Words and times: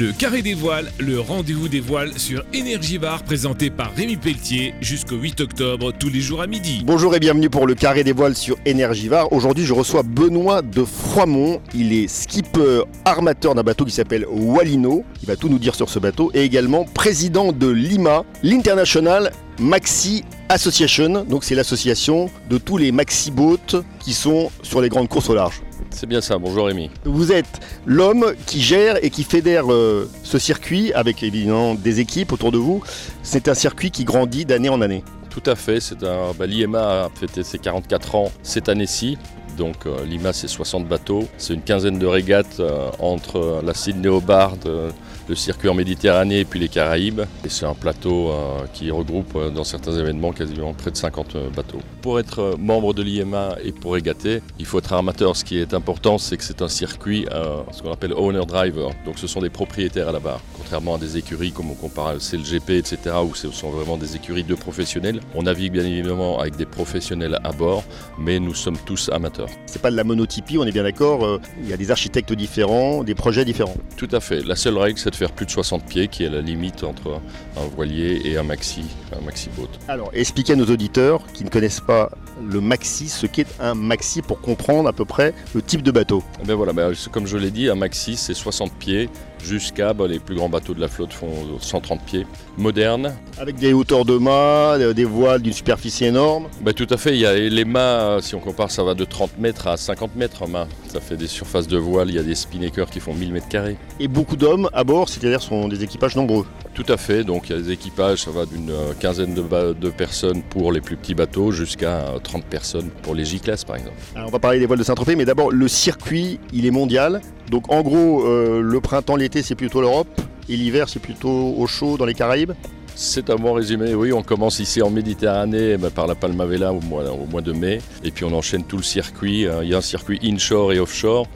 Le 0.00 0.12
Carré 0.12 0.40
des 0.40 0.54
Voiles, 0.54 0.90
le 0.98 1.20
rendez-vous 1.20 1.68
des 1.68 1.80
voiles 1.80 2.18
sur 2.18 2.42
Énergie 2.54 2.96
Bar, 2.96 3.22
présenté 3.22 3.68
par 3.68 3.94
Rémi 3.94 4.16
Pelletier 4.16 4.72
jusqu'au 4.80 5.16
8 5.16 5.42
octobre, 5.42 5.92
tous 5.92 6.08
les 6.08 6.22
jours 6.22 6.40
à 6.40 6.46
midi. 6.46 6.80
Bonjour 6.86 7.14
et 7.14 7.20
bienvenue 7.20 7.50
pour 7.50 7.66
le 7.66 7.74
Carré 7.74 8.02
des 8.02 8.12
Voiles 8.12 8.34
sur 8.34 8.56
Énergivare. 8.64 9.30
Aujourd'hui, 9.30 9.66
je 9.66 9.74
reçois 9.74 10.02
Benoît 10.02 10.62
de 10.62 10.84
Froimont. 10.84 11.60
Il 11.74 11.92
est 11.92 12.08
skipper 12.08 12.84
armateur 13.04 13.54
d'un 13.54 13.62
bateau 13.62 13.84
qui 13.84 13.90
s'appelle 13.90 14.24
Walino. 14.26 15.04
Il 15.22 15.26
va 15.26 15.36
tout 15.36 15.50
nous 15.50 15.58
dire 15.58 15.74
sur 15.74 15.90
ce 15.90 15.98
bateau. 15.98 16.30
Et 16.32 16.44
également 16.44 16.84
président 16.86 17.52
de 17.52 17.68
l'IMA, 17.68 18.24
l'International 18.42 19.32
Maxi 19.58 20.24
Association. 20.48 21.26
Donc, 21.26 21.44
c'est 21.44 21.54
l'association 21.54 22.30
de 22.48 22.56
tous 22.56 22.78
les 22.78 22.90
maxi 22.90 23.30
boats 23.30 23.84
qui 23.98 24.14
sont 24.14 24.50
sur 24.62 24.80
les 24.80 24.88
grandes 24.88 25.10
courses 25.10 25.28
au 25.28 25.34
large. 25.34 25.60
C'est 25.90 26.06
bien 26.06 26.20
ça, 26.20 26.38
bonjour 26.38 26.66
Rémi. 26.66 26.90
Vous 27.04 27.32
êtes 27.32 27.60
l'homme 27.84 28.32
qui 28.46 28.60
gère 28.60 29.02
et 29.04 29.10
qui 29.10 29.24
fédère 29.24 29.70
euh, 29.72 30.08
ce 30.22 30.38
circuit 30.38 30.92
avec 30.92 31.22
évidemment 31.22 31.74
des 31.74 32.00
équipes 32.00 32.32
autour 32.32 32.52
de 32.52 32.58
vous. 32.58 32.82
C'est 33.22 33.48
un 33.48 33.54
circuit 33.54 33.90
qui 33.90 34.04
grandit 34.04 34.44
d'année 34.44 34.68
en 34.68 34.80
année. 34.80 35.04
Tout 35.28 35.42
à 35.46 35.54
fait, 35.54 35.80
c'est 35.80 36.02
un, 36.02 36.32
bah, 36.38 36.46
l'IMA 36.46 37.04
a 37.04 37.08
fêté 37.14 37.42
ses 37.42 37.58
44 37.58 38.14
ans 38.14 38.32
cette 38.42 38.68
année-ci. 38.68 39.18
Donc 39.60 39.84
euh, 39.84 40.06
l'IMA 40.06 40.32
c'est 40.32 40.48
60 40.48 40.88
bateaux, 40.88 41.28
c'est 41.36 41.52
une 41.52 41.60
quinzaine 41.60 41.98
de 41.98 42.06
régates 42.06 42.60
euh, 42.60 42.90
entre 42.98 43.60
la 43.62 43.74
Sydney 43.74 44.08
Hobart, 44.08 44.56
euh, 44.64 44.90
le 45.28 45.34
circuit 45.34 45.68
en 45.68 45.74
Méditerranée 45.74 46.40
et 46.40 46.44
puis 46.46 46.58
les 46.58 46.70
Caraïbes. 46.70 47.20
Et 47.44 47.50
c'est 47.50 47.66
un 47.66 47.74
plateau 47.74 48.32
qui 48.72 48.90
regroupe 48.90 49.38
dans 49.54 49.62
certains 49.62 49.92
événements 49.92 50.32
quasiment 50.32 50.72
près 50.72 50.90
de 50.90 50.96
50 50.96 51.36
euh, 51.36 51.50
bateaux. 51.50 51.80
Pour 52.00 52.18
être 52.18 52.56
membre 52.58 52.94
de 52.94 53.02
l'IMA 53.02 53.56
et 53.62 53.72
pour 53.72 53.92
régater, 53.92 54.40
il 54.58 54.64
faut 54.64 54.78
être 54.78 54.94
armateur. 54.94 55.36
Ce 55.36 55.44
qui 55.44 55.58
est 55.58 55.74
important, 55.74 56.16
c'est 56.16 56.38
que 56.38 56.42
c'est 56.42 56.62
un 56.62 56.68
circuit, 56.68 57.26
ce 57.70 57.82
qu'on 57.82 57.92
appelle 57.92 58.14
owner 58.14 58.46
driver. 58.46 58.90
Donc 59.04 59.18
ce 59.18 59.26
sont 59.26 59.42
des 59.42 59.50
propriétaires 59.50 60.08
à 60.08 60.12
la 60.12 60.20
barre. 60.20 60.40
Contrairement 60.70 60.94
à 60.94 60.98
des 60.98 61.16
écuries 61.16 61.50
comme 61.50 61.68
on 61.72 61.74
compare 61.74 62.06
à 62.06 62.14
CLGP, 62.18 62.70
etc., 62.78 63.16
où 63.28 63.34
ce 63.34 63.50
sont 63.50 63.70
vraiment 63.70 63.96
des 63.96 64.14
écuries 64.14 64.44
de 64.44 64.54
professionnels. 64.54 65.18
On 65.34 65.42
navigue 65.42 65.72
bien 65.72 65.84
évidemment 65.84 66.38
avec 66.38 66.54
des 66.54 66.64
professionnels 66.64 67.40
à 67.42 67.50
bord, 67.50 67.82
mais 68.20 68.38
nous 68.38 68.54
sommes 68.54 68.76
tous 68.86 69.10
amateurs. 69.12 69.48
C'est 69.66 69.82
pas 69.82 69.90
de 69.90 69.96
la 69.96 70.04
monotypie, 70.04 70.58
on 70.58 70.64
est 70.64 70.70
bien 70.70 70.84
d'accord. 70.84 71.24
euh, 71.24 71.40
Il 71.60 71.68
y 71.68 71.72
a 71.72 71.76
des 71.76 71.90
architectes 71.90 72.32
différents, 72.34 73.02
des 73.02 73.16
projets 73.16 73.44
différents. 73.44 73.74
Tout 73.96 74.06
à 74.12 74.20
fait. 74.20 74.44
La 74.44 74.54
seule 74.54 74.78
règle, 74.78 74.96
c'est 75.00 75.10
de 75.10 75.16
faire 75.16 75.32
plus 75.32 75.44
de 75.44 75.50
60 75.50 75.86
pieds, 75.86 76.06
qui 76.06 76.22
est 76.22 76.28
la 76.30 76.40
limite 76.40 76.84
entre 76.84 77.20
un 77.56 77.66
voilier 77.74 78.20
et 78.24 78.38
un 78.38 78.44
maxi, 78.44 78.84
un 79.20 79.24
maxi 79.24 79.48
boat. 79.56 79.66
Alors, 79.88 80.10
expliquez 80.12 80.52
à 80.52 80.56
nos 80.56 80.66
auditeurs 80.66 81.26
qui 81.34 81.42
ne 81.42 81.48
connaissent 81.50 81.80
pas 81.80 82.12
le 82.48 82.60
maxi, 82.60 83.08
ce 83.08 83.26
qu'est 83.26 83.48
un 83.58 83.74
maxi 83.74 84.22
pour 84.22 84.40
comprendre 84.40 84.88
à 84.88 84.92
peu 84.92 85.04
près 85.04 85.34
le 85.52 85.62
type 85.62 85.82
de 85.82 85.90
bateau. 85.90 86.22
Eh 86.40 86.46
Ben 86.46 86.54
voilà, 86.54 86.72
ben, 86.72 86.92
comme 87.10 87.26
je 87.26 87.36
l'ai 87.36 87.50
dit, 87.50 87.68
un 87.68 87.74
maxi 87.74 88.16
c'est 88.16 88.34
60 88.34 88.72
pieds 88.74 89.08
jusqu'à 89.44 89.92
ben, 89.92 90.06
les 90.06 90.18
plus 90.18 90.34
grands 90.34 90.48
bateaux 90.48 90.74
de 90.74 90.80
la 90.80 90.88
flotte 90.88 91.12
font 91.12 91.32
130 91.60 92.02
pieds. 92.02 92.26
Moderne, 92.56 93.14
Avec 93.38 93.56
des 93.56 93.72
hauteurs 93.72 94.04
de 94.04 94.16
mât, 94.18 94.76
euh, 94.78 94.92
des 94.92 95.04
voiles 95.04 95.42
d'une 95.42 95.52
superficie 95.52 96.04
énorme. 96.04 96.48
ben, 96.62 96.72
tout 96.72 96.86
à 96.90 96.96
fait. 96.96 97.14
Il 97.14 97.20
y 97.20 97.26
a 97.26 97.34
les 97.34 97.64
mâts, 97.64 98.18
si 98.20 98.34
on 98.34 98.40
compare, 98.40 98.70
ça 98.70 98.82
va 98.82 98.94
de 98.94 99.04
30 99.04 99.38
mètres 99.38 99.66
à 99.66 99.76
50 99.76 100.16
mètres 100.16 100.42
en 100.42 100.48
mât. 100.48 100.68
Ça 100.88 101.00
fait 101.00 101.16
des 101.16 101.26
surfaces 101.26 101.66
de 101.68 101.76
voile. 101.78 102.08
Il 102.10 102.16
y 102.16 102.18
a 102.18 102.22
des 102.22 102.34
spinnaker 102.34 102.88
qui 102.90 103.00
font 103.00 103.14
1000 103.14 103.32
mètres 103.32 103.48
carrés. 103.48 103.76
Et 103.98 104.08
beaucoup 104.08 104.36
d'hommes 104.36 104.68
à 104.72 104.84
bord, 104.84 105.08
c'est-à-dire 105.08 105.42
sont 105.42 105.68
des 105.68 105.82
équipages 105.82 106.16
nombreux. 106.16 106.46
Tout 106.80 106.92
à 106.94 106.96
fait. 106.96 107.24
Donc 107.24 107.50
il 107.50 107.56
y 107.56 107.58
a 107.58 107.60
des 107.60 107.72
équipages, 107.72 108.22
ça 108.22 108.30
va 108.30 108.46
d'une 108.46 108.70
euh, 108.70 108.94
quinzaine 108.98 109.34
de, 109.34 109.90
personnes 109.90 110.40
pour 110.40 110.72
les 110.72 110.80
plus 110.80 110.96
petits 110.96 111.14
bateaux 111.14 111.52
jusqu'à 111.52 112.06
euh, 112.06 112.18
30 112.18 112.42
personnes 112.44 112.88
pour 113.02 113.14
les 113.14 113.26
J-class 113.26 113.64
par 113.64 113.76
exemple. 113.76 113.96
On 114.16 114.30
va 114.30 114.38
parler 114.38 114.58
des 114.58 114.64
voiles 114.64 114.78
de 114.78 114.84
Saint-Tropez, 114.84 115.14
mais 115.14 115.26
d'abord, 115.26 115.50
le 115.50 115.68
circuit, 115.68 116.40
il 116.54 116.64
est 116.64 116.70
mondial. 116.70 117.20
Donc, 117.50 117.70
en 117.70 117.82
gros, 117.82 118.26
euh, 118.26 118.62
le 118.62 118.80
printemps, 118.80 119.16
l'été, 119.16 119.42
c'est 119.42 119.56
plutôt 119.56 119.82
l'Europe. 119.82 120.08
Et 120.48 120.56
l'hiver, 120.56 120.88
c'est 120.88 121.00
plutôt 121.00 121.54
au 121.56 121.66
chaud 121.66 121.98
dans 121.98 122.06
les 122.06 122.14
Caraïbes. 122.14 122.52
C'est 122.94 123.30
un 123.30 123.36
bon 123.36 123.54
résumé, 123.54 123.94
oui, 123.94 124.12
on 124.12 124.22
commence 124.22 124.58
ici 124.58 124.82
en 124.82 124.90
Méditerranée 124.90 125.78
ben, 125.78 125.90
par 125.90 126.06
la 126.06 126.14
Palmavela 126.14 126.72
au 126.72 126.80
mois, 126.80 127.04
au 127.10 127.26
mois 127.26 127.40
de 127.40 127.52
mai, 127.52 127.80
et 128.04 128.10
puis 128.10 128.24
on 128.24 128.32
enchaîne 128.32 128.64
tout 128.64 128.76
le 128.76 128.82
circuit. 128.82 129.46
Euh, 129.46 129.64
Il 129.64 129.70
y 129.70 129.74
a 129.74 129.78
un 129.78 129.82
circuit 129.82 130.18
inshore 130.22 130.72
et 130.72 130.78
offshore, 130.78 131.26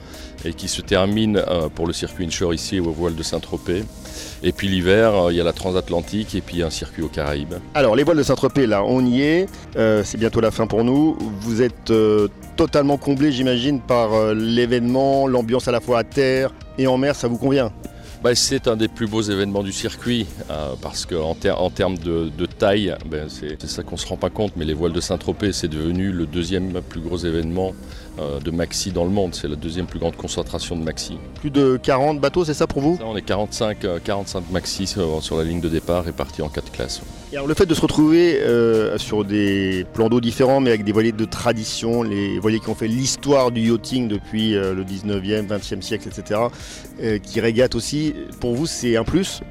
et 0.45 0.53
qui 0.53 0.67
se 0.67 0.81
termine 0.81 1.37
euh, 1.37 1.67
pour 1.73 1.87
le 1.87 1.93
circuit 1.93 2.25
inshore 2.25 2.53
ici 2.53 2.79
au 2.79 2.91
voile 2.91 3.15
de 3.15 3.23
Saint-Tropez. 3.23 3.83
Et 4.43 4.51
puis 4.51 4.67
l'hiver, 4.67 5.15
euh, 5.15 5.33
il 5.33 5.37
y 5.37 5.41
a 5.41 5.43
la 5.43 5.53
transatlantique 5.53 6.35
et 6.35 6.41
puis 6.41 6.61
un 6.61 6.69
circuit 6.69 7.01
aux 7.01 7.07
Caraïbes. 7.07 7.55
Alors, 7.73 7.95
les 7.95 8.03
voiles 8.03 8.17
de 8.17 8.23
Saint-Tropez, 8.23 8.67
là, 8.67 8.83
on 8.83 9.03
y 9.03 9.21
est. 9.21 9.47
Euh, 9.75 10.03
c'est 10.05 10.19
bientôt 10.19 10.41
la 10.41 10.51
fin 10.51 10.67
pour 10.67 10.83
nous. 10.83 11.17
Vous 11.41 11.63
êtes 11.63 11.91
totalement 12.55 12.97
comblé, 12.97 13.31
j'imagine, 13.31 13.81
par 13.81 14.35
l'événement, 14.35 15.27
l'ambiance 15.27 15.67
à 15.67 15.71
la 15.71 15.79
fois 15.79 15.99
à 15.99 16.03
terre 16.03 16.53
et 16.77 16.85
en 16.85 16.97
mer, 16.97 17.15
ça 17.15 17.27
vous 17.27 17.37
convient? 17.37 17.71
Ben, 18.25 18.33
c'est 18.33 18.67
un 18.67 18.75
des 18.75 18.87
plus 18.87 19.05
beaux 19.05 19.21
événements 19.21 19.61
du 19.61 19.71
circuit, 19.71 20.25
euh, 20.49 20.73
parce 20.81 21.05
qu'en 21.05 21.35
ter 21.35 21.61
en 21.61 21.69
termes 21.69 21.99
de, 21.99 22.31
de 22.35 22.47
taille, 22.47 22.95
ben, 23.05 23.27
c'est 23.29 23.63
ça 23.67 23.83
qu'on 23.83 23.97
ne 23.97 23.99
se 23.99 24.07
rend 24.07 24.17
pas 24.17 24.31
compte, 24.31 24.53
mais 24.55 24.65
les 24.65 24.73
voiles 24.73 24.93
de 24.93 24.99
Saint-Tropez, 24.99 25.53
c'est 25.53 25.67
devenu 25.67 26.11
le 26.11 26.25
deuxième 26.25 26.81
plus 26.81 27.01
gros 27.01 27.17
événement 27.17 27.75
euh, 28.17 28.39
de 28.39 28.49
maxi 28.49 28.91
dans 28.91 29.03
le 29.03 29.09
monde. 29.09 29.35
C'est 29.35 29.49
la 29.49 29.57
deuxième 29.57 29.87
plus 29.87 29.99
grande 29.99 30.15
concentration 30.15 30.77
de 30.77 30.81
maxi. 30.81 31.17
Plus 31.41 31.49
de 31.49 31.75
40 31.75 32.21
bateaux, 32.21 32.45
c'est 32.45 32.53
ça 32.53 32.65
pour 32.65 32.81
vous? 32.81 32.95
Ça, 32.97 33.03
on 33.05 33.17
est 33.17 33.21
45, 33.21 33.83
euh, 33.83 33.99
45 34.01 34.51
maxi 34.51 34.87
sur, 34.87 35.21
sur 35.21 35.37
la 35.37 35.43
ligne 35.43 35.59
de 35.59 35.67
départ 35.67 36.05
répartis 36.05 36.41
en 36.41 36.47
quatre 36.47 36.71
classes. 36.71 37.01
Et 37.33 37.35
alors, 37.35 37.47
le 37.47 37.53
fait 37.53 37.65
de 37.65 37.73
se 37.73 37.81
retrouver 37.81 38.39
euh, 38.39 38.97
sur 38.97 39.25
des 39.25 39.85
plans 39.93 40.07
d'eau 40.07 40.21
différents, 40.21 40.61
mais 40.61 40.69
avec 40.69 40.85
des 40.85 40.93
voiliers 40.93 41.11
de 41.11 41.25
tradition, 41.25 42.03
les 42.03 42.39
voiliers 42.39 42.61
qui 42.61 42.69
ont 42.69 42.75
fait 42.75 42.87
l'histoire 42.87 43.51
du 43.51 43.69
yachting 43.69 44.07
depuis 44.07 44.51
le 44.51 44.85
19e, 44.85 45.47
20e 45.47 45.81
siècle, 45.81 46.07
etc., 46.07 46.39
qui 47.21 47.41
régatent 47.41 47.75
aussi, 47.75 48.13
pour 48.39 48.55
vous, 48.55 48.65
c'est 48.65 48.97
un 48.97 49.03
plus? 49.03 49.41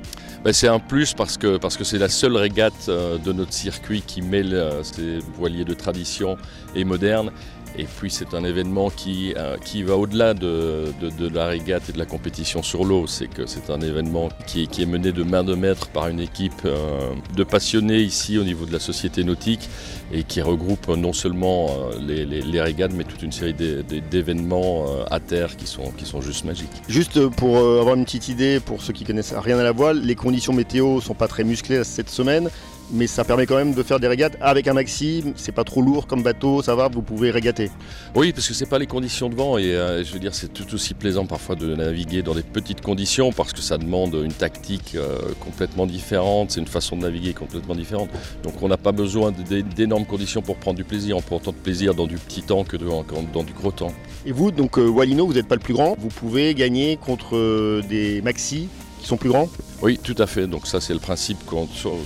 Ben, 0.44 0.52
c'est 0.52 0.68
un 0.68 0.78
plus 0.78 1.14
parce 1.14 1.38
que 1.38 1.56
parce 1.56 1.78
que 1.78 1.84
c'est 1.84 1.96
la 1.96 2.10
seule 2.10 2.36
régate 2.36 2.88
euh, 2.90 3.16
de 3.16 3.32
notre 3.32 3.54
circuit 3.54 4.02
qui 4.02 4.20
mêle 4.20 4.52
euh, 4.52 4.82
ces 4.82 5.20
voiliers 5.38 5.64
de 5.64 5.72
tradition 5.72 6.36
et 6.74 6.84
moderne. 6.84 7.30
Et 7.76 7.84
puis 7.84 8.10
c'est 8.10 8.34
un 8.34 8.44
événement 8.44 8.88
qui, 8.90 9.34
euh, 9.36 9.56
va 9.84 9.96
au-delà 9.96 10.34
de, 10.34 10.92
la 11.32 11.46
régate 11.46 11.88
et 11.88 11.92
de 11.92 11.98
la 11.98 12.06
compétition 12.06 12.62
sur 12.62 12.84
l'eau. 12.84 13.06
C'est 13.06 13.26
que 13.26 13.46
c'est 13.46 13.70
un 13.70 13.80
événement 13.80 14.28
qui 14.46 14.62
est, 14.62 14.86
mené 14.86 15.12
de 15.12 15.22
main 15.24 15.42
de 15.42 15.54
maître 15.54 15.88
par 15.88 16.08
une 16.08 16.20
équipe 16.20 16.52
euh, 16.64 17.10
de 17.36 17.44
passionnés 17.44 17.98
ici 18.00 18.38
au 18.38 18.44
niveau 18.44 18.64
de 18.66 18.72
la 18.72 18.78
société 18.78 19.24
nautique 19.24 19.68
et 20.12 20.22
qui 20.22 20.40
regroupe 20.40 20.88
non 20.88 21.12
seulement 21.12 21.68
euh, 21.70 21.98
les, 22.00 22.24
les- 22.24 22.60
régates 22.60 22.92
mais 22.94 23.04
toute 23.04 23.22
une 23.22 23.32
série 23.32 23.54
d'é- 23.54 23.82
d'é- 23.82 24.00
d'événements 24.00 24.86
euh, 24.88 25.04
à 25.10 25.18
terre 25.20 25.56
qui 25.56 25.66
sont, 25.66 25.92
juste 26.20 26.44
magiques. 26.44 26.70
Juste 26.88 27.26
pour 27.28 27.58
euh, 27.58 27.80
avoir 27.80 27.96
une 27.96 28.04
petite 28.04 28.28
idée, 28.28 28.60
pour 28.60 28.82
ceux 28.82 28.92
qui 28.92 29.04
connaissent 29.04 29.34
rien 29.34 29.58
à 29.58 29.62
la 29.64 29.72
voile, 29.72 30.00
les 30.00 30.14
conditions 30.14 30.52
météo 30.52 31.00
sont 31.00 31.14
pas 31.14 31.28
très 31.28 31.44
musclées 31.44 31.82
cette 31.84 32.10
semaine, 32.10 32.48
mais 32.90 33.06
ça 33.06 33.24
permet 33.24 33.46
quand 33.46 33.56
même 33.56 33.74
de 33.74 33.82
faire 33.82 34.00
des 34.00 34.08
régates 34.08 34.36
avec 34.40 34.68
un 34.68 34.74
maxi. 34.74 35.24
C'est 35.36 35.52
pas 35.52 35.64
trop 35.64 35.82
lourd 35.82 36.06
comme 36.06 36.22
bateau, 36.22 36.62
ça 36.62 36.74
va, 36.74 36.88
vous 36.88 37.02
pouvez 37.02 37.30
régater. 37.30 37.70
Oui, 38.14 38.32
parce 38.32 38.48
que 38.48 38.54
c'est 38.54 38.68
pas 38.68 38.78
les 38.78 38.86
conditions 38.86 39.28
de 39.28 39.34
vent 39.34 39.58
et 39.58 39.74
euh, 39.74 40.04
je 40.04 40.12
veux 40.12 40.18
dire 40.18 40.34
c'est 40.34 40.52
tout 40.52 40.74
aussi 40.74 40.94
plaisant 40.94 41.26
parfois 41.26 41.56
de 41.56 41.74
naviguer 41.74 42.22
dans 42.22 42.34
des 42.34 42.42
petites 42.42 42.80
conditions 42.80 43.32
parce 43.32 43.52
que 43.52 43.60
ça 43.60 43.78
demande 43.78 44.14
une 44.14 44.32
tactique 44.32 44.94
euh, 44.94 45.18
complètement 45.40 45.86
différente, 45.86 46.52
c'est 46.52 46.60
une 46.60 46.66
façon 46.66 46.96
de 46.96 47.02
naviguer 47.02 47.34
complètement 47.34 47.74
différente. 47.74 48.10
Donc 48.42 48.54
on 48.62 48.68
n'a 48.68 48.76
pas 48.76 48.92
besoin 48.92 49.32
d'énormes 49.76 50.06
conditions 50.06 50.42
pour 50.42 50.56
prendre 50.56 50.76
du 50.76 50.84
plaisir. 50.84 51.16
On 51.16 51.22
prend 51.22 51.36
autant 51.36 51.52
de 51.52 51.56
plaisir 51.56 51.94
dans 51.94 52.06
du 52.06 52.16
petit 52.16 52.42
temps 52.42 52.64
que 52.64 52.76
dans, 52.76 53.04
dans 53.32 53.42
du 53.42 53.52
gros 53.52 53.72
temps. 53.72 53.92
Et 54.26 54.32
vous, 54.32 54.50
donc 54.50 54.78
euh, 54.78 54.86
Walino, 54.86 55.26
vous 55.26 55.34
n'êtes 55.34 55.48
pas 55.48 55.56
le 55.56 55.60
plus 55.60 55.74
grand, 55.74 55.96
vous 55.98 56.08
pouvez 56.08 56.54
gagner 56.54 56.96
contre 56.96 57.82
des 57.88 58.22
maxi 58.22 58.68
sont 59.06 59.16
plus 59.16 59.28
grands. 59.30 59.48
Oui, 59.82 59.98
tout 60.02 60.14
à 60.18 60.26
fait. 60.26 60.46
Donc 60.46 60.66
ça, 60.66 60.80
c'est 60.80 60.94
le 60.94 60.98
principe. 61.00 61.38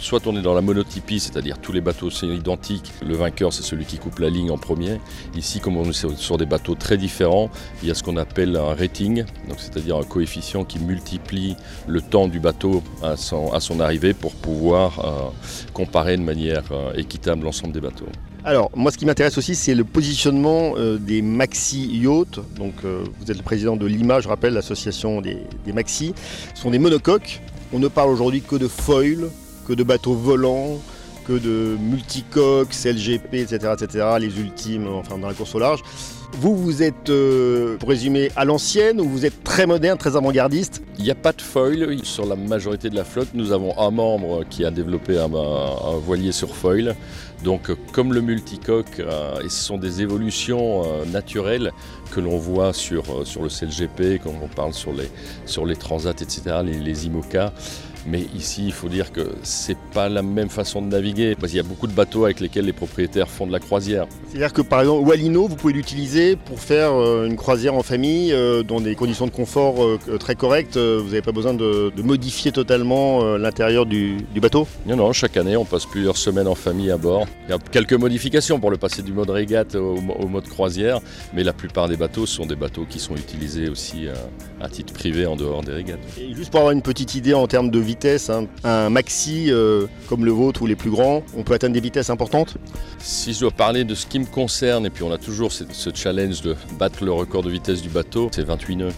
Soit 0.00 0.26
on 0.26 0.36
est 0.36 0.42
dans 0.42 0.54
la 0.54 0.60
monotypie, 0.60 1.20
c'est-à-dire 1.20 1.58
tous 1.58 1.72
les 1.72 1.80
bateaux 1.80 2.10
sont 2.10 2.26
identiques. 2.30 2.92
Le 3.06 3.14
vainqueur, 3.14 3.52
c'est 3.52 3.62
celui 3.62 3.84
qui 3.84 3.98
coupe 3.98 4.18
la 4.18 4.30
ligne 4.30 4.50
en 4.50 4.58
premier. 4.58 5.00
Ici, 5.36 5.60
comme 5.60 5.76
on 5.76 5.84
est 5.88 5.92
sur- 5.92 6.38
des 6.38 6.46
bateaux 6.46 6.74
très 6.74 6.96
différents, 6.96 7.50
il 7.82 7.88
y 7.88 7.90
a 7.90 7.94
ce 7.94 8.02
qu'on 8.02 8.16
appelle 8.16 8.56
un 8.56 8.74
rating, 8.74 9.24
c'est-à-dire 9.56 9.96
un 9.96 10.04
coefficient 10.04 10.64
qui 10.64 10.78
multiplie 10.78 11.56
le 11.86 12.00
temps 12.00 12.28
du 12.28 12.40
bateau 12.40 12.82
à 13.02 13.16
son, 13.16 13.52
à 13.52 13.60
son 13.60 13.80
arrivée 13.80 14.14
pour 14.14 14.34
pouvoir 14.34 14.98
euh, 15.04 15.30
comparer 15.72 16.16
de 16.16 16.22
manière 16.22 16.64
euh, 16.72 16.92
équitable 16.94 17.44
l'ensemble 17.44 17.72
des 17.72 17.80
bateaux. 17.80 18.06
Alors, 18.44 18.70
moi, 18.74 18.92
ce 18.92 18.98
qui 18.98 19.04
m'intéresse 19.04 19.36
aussi, 19.36 19.54
c'est 19.54 19.74
le 19.74 19.84
positionnement 19.84 20.74
euh, 20.76 20.96
des 20.96 21.22
maxi 21.22 21.88
yachts. 21.98 22.40
Donc, 22.56 22.74
euh, 22.84 23.04
vous 23.20 23.30
êtes 23.30 23.36
le 23.36 23.42
président 23.42 23.76
de 23.76 23.84
l'IMA, 23.84 24.20
je 24.20 24.28
rappelle, 24.28 24.54
l'association 24.54 25.20
des, 25.20 25.38
maxi. 25.74 26.14
Ce 26.54 26.62
sont 26.62 26.70
des 26.70 26.78
monocoques. 26.78 27.40
On 27.72 27.78
ne 27.78 27.88
parle 27.88 28.10
aujourd'hui 28.10 28.40
que 28.40 28.56
de 28.56 28.68
foil, 28.68 29.28
que 29.66 29.72
de 29.72 29.82
bateaux 29.82 30.14
volants, 30.14 30.80
que 31.26 31.32
de 31.32 31.76
multicoques, 31.78 32.70
CLGP, 32.70 33.34
etc., 33.34 33.74
etc., 33.78 34.06
les 34.20 34.38
ultimes, 34.40 34.86
enfin, 34.86 35.18
dans 35.18 35.28
la 35.28 35.34
course 35.34 35.54
au 35.54 35.58
large. 35.58 35.80
Vous, 36.32 36.54
vous 36.56 36.82
êtes, 36.82 37.08
euh, 37.08 37.76
pour 37.78 37.88
résumer, 37.88 38.30
à 38.36 38.44
l'ancienne 38.44 39.00
ou 39.00 39.08
vous 39.08 39.24
êtes 39.24 39.42
très 39.42 39.66
moderne, 39.66 39.98
très 39.98 40.14
avant-gardiste? 40.14 40.82
Il 40.98 41.04
n'y 41.04 41.10
a 41.10 41.14
pas 41.14 41.32
de 41.32 41.40
foil 41.40 41.98
sur 42.04 42.26
la 42.26 42.36
majorité 42.36 42.90
de 42.90 42.94
la 42.94 43.04
flotte. 43.04 43.28
Nous 43.34 43.52
avons 43.52 43.76
un 43.78 43.90
membre 43.90 44.44
qui 44.48 44.64
a 44.64 44.70
développé 44.70 45.18
un, 45.18 45.28
voilier 45.98 46.32
sur 46.32 46.54
foil. 46.54 46.94
Donc 47.42 47.70
comme 47.92 48.12
le 48.12 48.20
multicoque, 48.20 49.00
euh, 49.00 49.40
et 49.40 49.48
ce 49.48 49.64
sont 49.64 49.78
des 49.78 50.02
évolutions 50.02 50.82
euh, 50.84 51.04
naturelles 51.06 51.72
que 52.12 52.20
l'on 52.20 52.36
voit 52.36 52.72
sur, 52.72 53.26
sur 53.26 53.42
le 53.42 53.48
CLGP, 53.48 54.22
quand 54.22 54.34
on 54.42 54.48
parle 54.48 54.74
sur 54.74 54.92
les, 54.92 55.08
sur 55.46 55.64
les 55.64 55.76
transats, 55.76 56.10
etc., 56.10 56.40
les 56.62 57.06
IMOCA. 57.06 57.52
Mais 58.10 58.24
ici, 58.34 58.64
il 58.64 58.72
faut 58.72 58.88
dire 58.88 59.12
que 59.12 59.32
c'est 59.42 59.76
pas 59.92 60.08
la 60.08 60.22
même 60.22 60.48
façon 60.48 60.80
de 60.80 60.86
naviguer, 60.86 61.34
parce 61.34 61.48
qu'il 61.48 61.58
y 61.58 61.60
a 61.60 61.68
beaucoup 61.68 61.86
de 61.86 61.92
bateaux 61.92 62.24
avec 62.24 62.40
lesquels 62.40 62.64
les 62.64 62.72
propriétaires 62.72 63.28
font 63.28 63.46
de 63.46 63.52
la 63.52 63.58
croisière. 63.58 64.06
C'est-à-dire 64.28 64.52
que 64.52 64.62
par 64.62 64.80
exemple, 64.80 65.06
Walino, 65.06 65.46
vous 65.46 65.56
pouvez 65.56 65.74
l'utiliser 65.74 66.36
pour 66.36 66.58
faire 66.58 66.92
euh, 66.92 67.26
une 67.26 67.36
croisière 67.36 67.74
en 67.74 67.82
famille 67.82 68.32
euh, 68.32 68.62
dans 68.62 68.80
des 68.80 68.94
conditions 68.94 69.26
de 69.26 69.30
confort 69.30 69.84
euh, 69.84 69.98
très 70.18 70.36
correctes. 70.36 70.78
Vous 70.78 71.04
n'avez 71.04 71.22
pas 71.22 71.32
besoin 71.32 71.52
de, 71.52 71.92
de 71.94 72.02
modifier 72.02 72.50
totalement 72.50 73.36
l'intérieur 73.36 73.84
du, 73.84 74.16
du, 74.32 74.40
bateau? 74.40 74.66
Non, 74.86 74.96
non, 74.96 75.12
chaque 75.12 75.36
année, 75.36 75.56
on 75.56 75.64
passe 75.64 75.84
plusieurs 75.84 76.16
semaines 76.16 76.46
en 76.46 76.54
famille 76.54 76.90
à 76.90 76.96
bord. 76.96 77.26
Il 77.46 77.50
y 77.50 77.54
a 77.54 77.58
quelques 77.58 77.92
modifications 77.92 78.58
pour 78.58 78.70
le 78.70 78.78
passer 78.78 79.02
du 79.02 79.12
mode 79.12 79.30
régate 79.30 79.74
au, 79.74 79.96
au 79.96 80.28
mode 80.28 80.48
croisière, 80.48 81.00
mais 81.34 81.44
la 81.44 81.52
plupart 81.52 81.88
des 81.88 81.96
bateaux 81.96 82.26
sont 82.26 82.46
des 82.46 82.56
bateaux 82.56 82.86
qui 82.88 82.98
sont 82.98 83.16
utilisés 83.16 83.68
aussi 83.68 84.08
à, 84.08 84.64
à 84.64 84.68
titre 84.68 84.92
privé 84.92 85.26
en 85.26 85.36
dehors 85.36 85.62
des 85.62 85.72
régates. 85.72 86.00
Et 86.18 86.34
juste 86.34 86.50
pour 86.50 86.60
avoir 86.60 86.72
une 86.72 86.82
petite 86.82 87.14
idée 87.14 87.34
en 87.34 87.46
termes 87.46 87.70
de 87.70 87.78
vitesse, 87.78 87.97
un 88.64 88.90
maxi 88.90 89.46
euh, 89.48 89.86
comme 90.08 90.24
le 90.24 90.30
vôtre 90.30 90.62
ou 90.62 90.66
les 90.66 90.76
plus 90.76 90.90
grands, 90.90 91.22
on 91.36 91.42
peut 91.42 91.54
atteindre 91.54 91.74
des 91.74 91.80
vitesses 91.80 92.10
importantes? 92.10 92.56
Si 92.98 93.32
je 93.32 93.40
dois 93.40 93.50
parler 93.50 93.84
de 93.84 93.94
ce 93.94 94.06
qui 94.06 94.18
me 94.18 94.26
concerne, 94.26 94.86
et 94.86 94.90
puis 94.90 95.02
on 95.02 95.12
a 95.12 95.18
toujours 95.18 95.52
ce 95.52 95.90
challenge 95.94 96.42
de 96.42 96.56
battre 96.78 97.04
le 97.04 97.12
record 97.12 97.42
de 97.42 97.50
vitesse 97.50 97.82
du 97.82 97.88
bateau, 97.88 98.28
c'est 98.32 98.44
28 98.44 98.76
nœuds. 98.76 98.92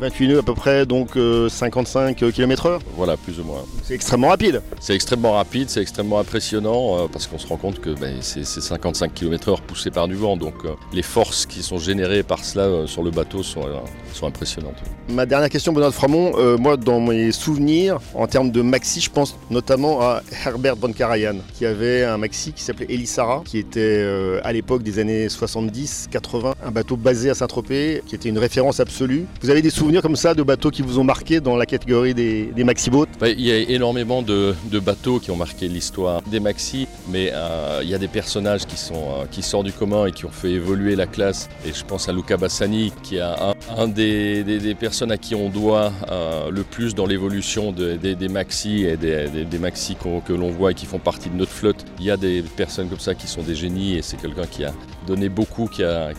28 0.00 0.28
nœuds 0.28 0.38
à 0.38 0.42
peu 0.42 0.54
près, 0.54 0.86
donc 0.86 1.16
euh, 1.16 1.48
55 1.48 2.16
km/h 2.32 2.78
Voilà, 2.96 3.16
plus 3.16 3.38
ou 3.40 3.44
moins. 3.44 3.64
C'est 3.82 3.94
extrêmement 3.94 4.28
rapide. 4.28 4.62
C'est 4.80 4.94
extrêmement 4.94 5.32
rapide, 5.32 5.70
c'est 5.70 5.80
extrêmement 5.80 6.18
impressionnant 6.18 6.98
euh, 6.98 7.06
parce 7.10 7.26
qu'on 7.26 7.38
se 7.38 7.46
rend 7.46 7.56
compte 7.56 7.80
que 7.80 7.90
ben, 7.90 8.16
c'est 8.20 8.44
55 8.44 9.12
km/h 9.14 9.60
poussé 9.66 9.90
par 9.90 10.08
du 10.08 10.14
vent. 10.14 10.36
Donc 10.36 10.54
euh, 10.64 10.70
les 10.92 11.02
forces 11.02 11.46
qui 11.46 11.62
sont 11.62 11.78
générées 11.78 12.22
par 12.22 12.44
cela 12.44 12.64
euh, 12.64 12.86
sur 12.86 13.02
le 13.02 13.10
bateau 13.10 13.42
sont, 13.42 13.62
euh, 13.62 13.74
sont, 14.12 14.26
impressionnantes. 14.26 14.76
Ma 15.08 15.26
dernière 15.26 15.50
question, 15.50 15.72
Benoît 15.72 15.90
de 15.90 15.94
Framont. 15.94 16.32
Euh, 16.38 16.56
moi, 16.56 16.76
dans 16.76 17.00
mes 17.00 17.30
souvenirs, 17.32 17.98
en 18.14 18.26
termes 18.26 18.50
de 18.50 18.62
maxi, 18.62 19.00
je 19.00 19.10
pense 19.10 19.36
notamment 19.50 20.00
à 20.00 20.22
Herbert 20.46 20.76
von 20.76 20.92
Karajan, 20.92 21.36
qui 21.54 21.66
avait 21.66 22.04
un 22.04 22.16
maxi 22.16 22.52
qui 22.52 22.62
s'appelait 22.62 22.86
Elisara, 22.88 23.42
qui 23.44 23.58
était 23.58 23.80
euh, 23.80 24.40
à 24.44 24.52
l'époque 24.52 24.82
des 24.82 24.98
années 24.98 25.26
70-80, 25.28 26.54
un 26.64 26.70
bateau 26.70 26.96
basé 26.96 27.30
à 27.30 27.34
Saint-Tropez, 27.34 28.02
qui 28.06 28.14
était 28.14 28.28
une 28.28 28.38
référence 28.38 28.80
absolue. 28.80 29.26
Vous 29.42 29.50
avez 29.50 29.62
des 29.62 29.70
souvenirs 29.70 29.83
comme 30.02 30.16
ça 30.16 30.34
de 30.34 30.42
bateaux 30.42 30.70
qui 30.70 30.82
vous 30.82 30.98
ont 30.98 31.04
marqué 31.04 31.40
dans 31.40 31.56
la 31.56 31.66
catégorie 31.66 32.14
des, 32.14 32.64
maxi-boats 32.64 33.06
Il 33.22 33.40
y 33.40 33.50
a 33.50 33.58
énormément 33.58 34.22
de, 34.22 34.54
bateaux 34.80 35.18
qui 35.18 35.30
ont 35.30 35.36
marqué 35.36 35.68
l'histoire 35.68 36.20
des 36.22 36.40
maxi, 36.40 36.86
mais 37.08 37.30
euh, 37.32 37.80
il 37.82 37.88
y 37.88 37.94
a 37.94 37.98
des 37.98 38.08
personnages 38.08 38.66
qui, 38.66 38.76
sont, 38.76 38.94
euh, 38.94 39.24
qui 39.30 39.42
sortent 39.42 39.66
du 39.66 39.72
commun 39.72 40.06
et 40.06 40.12
qui 40.12 40.26
ont 40.26 40.30
fait 40.30 40.50
évoluer 40.50 40.96
la 40.96 41.06
classe. 41.06 41.48
Et 41.66 41.72
je 41.72 41.84
pense 41.84 42.08
à 42.08 42.12
Luca 42.12 42.36
Bassani, 42.36 42.92
qui 43.02 43.16
est 43.16 43.22
un, 43.22 43.88
des, 43.88 44.76
personnes 44.78 45.12
à 45.12 45.16
qui 45.16 45.34
on 45.34 45.48
doit 45.48 45.92
euh, 46.10 46.50
le 46.50 46.62
plus 46.64 46.94
dans 46.94 47.06
l'évolution 47.06 47.72
de, 47.72 47.94
des, 47.94 48.28
maxi 48.28 48.84
et 48.84 48.96
des, 48.96 49.58
maxi 49.58 49.96
que 49.96 50.32
l'on 50.32 50.50
voit 50.50 50.72
et 50.72 50.74
qui 50.74 50.86
font 50.86 50.98
partie 50.98 51.30
de 51.30 51.36
notre 51.36 51.52
flotte. 51.52 51.84
Il 51.98 52.04
y 52.04 52.10
a 52.10 52.16
des 52.16 52.42
personnes 52.42 52.88
comme 52.88 52.98
ça 52.98 53.14
qui 53.14 53.26
sont 53.26 53.42
des 53.42 53.54
génies 53.54 53.94
et 53.94 54.02
c'est 54.02 54.20
quelqu'un 54.20 54.46
qui 54.46 54.64
a 54.64 54.72
donné 55.06 55.28
beaucoup, 55.28 55.66
qui 55.66 55.82
a 55.82 56.12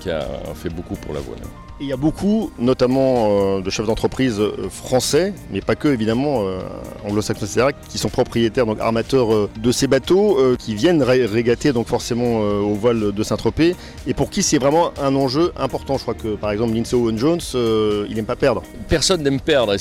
fait 0.55 0.69
beaucoup 0.69 0.95
pour 0.95 1.13
la 1.13 1.19
voile. 1.19 1.39
Il 1.81 1.87
y 1.87 1.91
a 1.91 1.97
beaucoup, 1.97 2.51
notamment 2.57 3.57
euh, 3.57 3.61
de 3.61 3.69
chefs 3.69 3.85
d'entreprise 3.85 4.39
euh, 4.39 4.69
français, 4.69 5.33
mais 5.51 5.59
pas 5.59 5.75
que 5.75 5.89
évidemment, 5.89 6.43
euh, 6.43 6.59
anglo-saxons, 7.05 7.45
etc., 7.45 7.67
qui 7.89 7.97
sont 7.97 8.07
propriétaires, 8.07 8.65
donc 8.65 8.79
armateurs 8.79 9.49
de 9.49 9.71
ces 9.73 9.87
bateaux, 9.87 10.37
qui 10.57 10.73
viennent 10.73 11.03
ré 11.03 11.25
régater 11.25 11.73
donc 11.73 11.87
forcément 11.87 12.39
au 12.39 12.73
voile 12.75 13.11
de 13.11 13.23
Saint-Tropez, 13.23 13.75
et 14.07 14.13
pour 14.13 14.29
qui 14.29 14.41
c'est 14.41 14.57
vraiment 14.57 14.91
un 15.01 15.15
enjeu 15.15 15.51
important. 15.57 15.97
Je 15.97 16.03
crois 16.03 16.13
que 16.13 16.35
par 16.35 16.51
exemple 16.51 16.73
Lindsay 16.73 16.95
Owen 16.95 17.17
Jones, 17.17 17.41
il 17.53 18.15
n'aime 18.15 18.25
pas 18.25 18.35
perdre. 18.35 18.63
Personne 18.87 19.21
n'aime 19.21 19.41
perdre, 19.41 19.75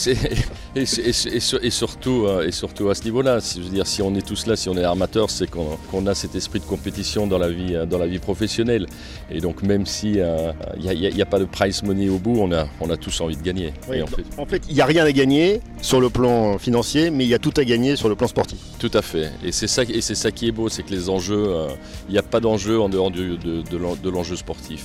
et, 0.77 0.83
et, 0.83 1.09
et, 1.09 1.67
et, 1.67 1.71
surtout, 1.71 2.27
et 2.45 2.53
surtout 2.53 2.89
à 2.89 2.95
ce 2.95 3.05
niveau-là. 3.05 3.41
Si, 3.41 3.61
je 3.61 3.65
veux 3.65 3.75
dire, 3.75 3.87
si 3.87 4.03
on 4.03 4.15
est 4.15 4.27
tous 4.27 4.47
là, 4.47 4.57
si 4.57 4.69
on 4.69 4.77
est 4.77 4.85
armateur, 4.85 5.31
c'est 5.31 5.49
qu'on 5.49 5.79
qu 5.91 6.09
a 6.09 6.15
cet 6.15 6.35
esprit 6.35 6.61
de 6.61 6.65
compétition 6.65 7.27
dans 7.27 7.39
la 7.39 7.49
vie, 7.49 7.77
dans 7.89 7.99
la 7.99 8.07
vie 8.07 8.19
professionnelle. 8.19 8.87
Et 9.31 9.41
donc 9.41 9.63
même 9.63 9.87
si 9.87 10.19
il 10.19 11.15
n'y 11.15 11.23
a, 11.23 11.27
pas 11.27 11.39
de 11.39 11.45
price 11.45 11.83
money 11.83 12.09
au 12.09 12.19
bout, 12.19 12.37
on 12.39 12.53
a, 12.53 12.67
on 12.81 12.91
a 12.91 12.97
tous 12.97 13.21
envie 13.21 13.37
de 13.37 13.43
gagner. 13.43 13.73
Oui, 13.89 14.03
en 14.03 14.47
fait, 14.47 14.63
il 14.69 14.75
n'y 14.75 14.81
a 14.81 14.87
rien 14.87 15.05
à 15.05 15.13
gagner 15.13 15.61
sur 15.81 16.01
le 16.01 16.11
plan 16.11 16.59
financier, 16.59 17.11
mais 17.11 17.25
il 17.25 17.29
y 17.29 17.35
a 17.35 17.39
tout 17.39 17.55
à 17.57 17.65
gagner 17.65 17.97
sur 17.97 18.09
le 18.09 18.17
plan 18.17 18.29
sportif. 18.29 18.59
Tout 18.79 18.91
à 18.95 19.03
fait. 19.03 19.31
Et 19.45 19.53
c'est 19.53 19.67
ça, 19.67 19.83
et 19.83 20.01
c'est 20.01 20.15
ça 20.15 20.31
qui 20.31 20.49
est 20.49 20.53
beau, 20.53 20.69
c'est 20.69 20.83
que 20.83 20.91
les 20.91 21.09
enjeux, 21.09 21.45
euh, 21.49 21.69
il 22.09 22.13
n'y 22.13 22.19
a 22.19 22.23
pas 22.23 22.41
d'enjeu 22.41 22.81
en 22.81 22.89
dehors 22.89 23.11
du, 23.11 23.37
de, 23.37 23.63
de 23.63 24.11
l'enjeu 24.11 24.37
sportif. 24.37 24.85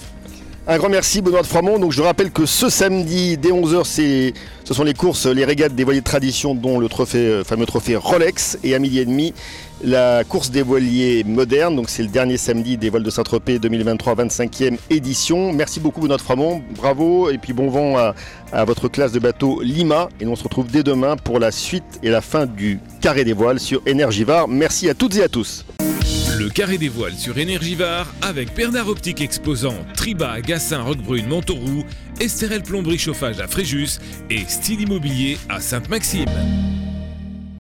Un 0.72 0.78
grand 0.78 0.90
merci 0.90 1.24
Benoît 1.24 1.42
de 1.42 1.48
Froidmont. 1.48 1.80
Donc 1.80 1.94
je 1.94 2.04
rappelle 2.04 2.30
que 2.30 2.46
ce 2.46 2.70
samedi 2.70 3.40
dès 3.40 3.50
11h, 3.50 3.84
ce 4.64 4.74
sont 4.76 4.84
les 4.84 4.94
courses, 4.94 5.26
les 5.26 5.44
régates 5.44 5.74
des 5.74 5.84
voiliers 5.84 6.02
de 6.02 6.06
tradition 6.06 6.54
dont 6.54 6.78
le 6.78 6.88
trophée, 6.88 7.42
fameux 7.44 7.66
trophée 7.66 7.96
Rolex 7.96 8.60
et 8.64 8.76
à 8.76 8.80
midi 8.80 9.00
et 9.00 9.06
demi 9.06 9.34
la 9.84 10.24
course 10.24 10.52
des 10.52 10.62
voiliers 10.62 11.24
modernes. 11.24 11.76
Donc 11.76 11.90
c'est 11.90 12.04
le 12.04 12.10
dernier 12.10 12.38
samedi 12.38 12.78
des 12.78 12.92
voiles 12.92 13.02
de 13.02 13.10
Saint-Tropez 13.10 13.58
2023 13.58 14.14
25e 14.14 14.78
édition. 14.92 15.54
Merci 15.54 15.80
beaucoup 15.80 16.02
Benoît 16.02 16.18
de. 16.18 16.76
Bravo 16.76 17.32
et 17.32 17.40
puis 17.40 17.54
bon 17.54 17.72
vent 17.72 17.98
à, 17.98 18.64
votre 18.64 18.90
classe 18.90 19.12
de 19.12 19.18
bateau 19.20 19.62
Lima 19.64 20.10
et 20.22 20.28
on 20.28 20.36
se 20.36 20.44
retrouve 20.44 20.68
dès 20.68 20.84
demain 20.84 21.18
pour 21.18 21.40
la 21.40 21.50
suite 21.50 22.00
et 22.04 22.12
la 22.12 22.22
fin 22.22 22.46
du 22.46 22.78
carré 23.02 23.24
des 23.24 23.34
voiles 23.34 23.60
sur 23.60 23.82
Énergivare. 23.88 24.48
Merci 24.48 24.88
à 24.88 24.94
toutes 24.94 25.16
et 25.16 25.24
à 25.24 25.30
tous. 25.30 25.66
Le 26.40 26.50
carré 26.50 26.78
des 26.78 26.88
voiles 26.88 27.16
sur 27.16 27.38
Énergivare 27.38 28.08
avec 28.22 28.56
Bernard 28.56 28.88
Optique 28.88 29.20
Exposant, 29.20 29.76
Triba, 29.94 30.40
Gassin, 30.40 30.82
Roquebrune, 30.82 31.28
Montauroux, 31.28 31.84
Esterel 32.22 32.64
Plomberie 32.64 32.98
Chauffage 32.98 33.42
à 33.42 33.48
Fréjus 33.50 34.00
et 34.30 34.46
Style 34.48 34.80
Immobilier 34.80 35.38
à 35.50 35.60
Sainte-Maxime. 35.60 36.30